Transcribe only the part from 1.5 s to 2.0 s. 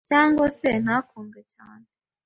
cyane